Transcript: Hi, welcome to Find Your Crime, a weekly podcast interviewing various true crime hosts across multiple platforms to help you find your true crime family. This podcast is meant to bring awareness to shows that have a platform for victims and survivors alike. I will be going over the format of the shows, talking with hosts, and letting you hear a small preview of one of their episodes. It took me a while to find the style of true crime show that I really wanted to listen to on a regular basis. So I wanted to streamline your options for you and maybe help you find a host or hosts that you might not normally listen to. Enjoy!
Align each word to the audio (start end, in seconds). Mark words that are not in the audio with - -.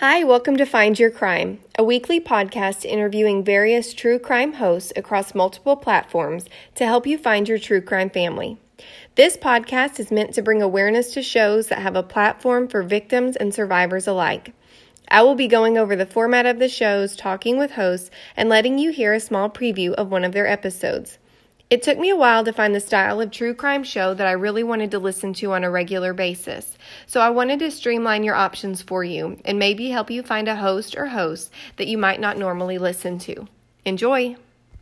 Hi, 0.00 0.22
welcome 0.22 0.56
to 0.58 0.64
Find 0.64 0.96
Your 0.96 1.10
Crime, 1.10 1.58
a 1.76 1.82
weekly 1.82 2.20
podcast 2.20 2.84
interviewing 2.84 3.42
various 3.42 3.92
true 3.92 4.20
crime 4.20 4.52
hosts 4.52 4.92
across 4.94 5.34
multiple 5.34 5.74
platforms 5.74 6.44
to 6.76 6.86
help 6.86 7.04
you 7.04 7.18
find 7.18 7.48
your 7.48 7.58
true 7.58 7.80
crime 7.80 8.08
family. 8.08 8.58
This 9.16 9.36
podcast 9.36 9.98
is 9.98 10.12
meant 10.12 10.34
to 10.34 10.42
bring 10.42 10.62
awareness 10.62 11.12
to 11.14 11.20
shows 11.20 11.66
that 11.66 11.80
have 11.80 11.96
a 11.96 12.04
platform 12.04 12.68
for 12.68 12.84
victims 12.84 13.34
and 13.34 13.52
survivors 13.52 14.06
alike. 14.06 14.52
I 15.08 15.22
will 15.22 15.34
be 15.34 15.48
going 15.48 15.76
over 15.76 15.96
the 15.96 16.06
format 16.06 16.46
of 16.46 16.60
the 16.60 16.68
shows, 16.68 17.16
talking 17.16 17.58
with 17.58 17.72
hosts, 17.72 18.08
and 18.36 18.48
letting 18.48 18.78
you 18.78 18.92
hear 18.92 19.12
a 19.14 19.18
small 19.18 19.50
preview 19.50 19.94
of 19.94 20.12
one 20.12 20.22
of 20.22 20.30
their 20.30 20.46
episodes. 20.46 21.18
It 21.70 21.82
took 21.82 21.98
me 21.98 22.08
a 22.08 22.16
while 22.16 22.44
to 22.44 22.52
find 22.52 22.74
the 22.74 22.80
style 22.80 23.20
of 23.20 23.30
true 23.30 23.52
crime 23.52 23.84
show 23.84 24.14
that 24.14 24.26
I 24.26 24.32
really 24.32 24.62
wanted 24.62 24.90
to 24.92 24.98
listen 24.98 25.34
to 25.34 25.52
on 25.52 25.64
a 25.64 25.70
regular 25.70 26.14
basis. 26.14 26.78
So 27.06 27.20
I 27.20 27.28
wanted 27.28 27.58
to 27.58 27.70
streamline 27.70 28.24
your 28.24 28.34
options 28.34 28.80
for 28.80 29.04
you 29.04 29.38
and 29.44 29.58
maybe 29.58 29.90
help 29.90 30.10
you 30.10 30.22
find 30.22 30.48
a 30.48 30.56
host 30.56 30.96
or 30.96 31.06
hosts 31.06 31.50
that 31.76 31.86
you 31.86 31.98
might 31.98 32.20
not 32.20 32.38
normally 32.38 32.78
listen 32.78 33.18
to. 33.18 33.48
Enjoy! 33.84 34.36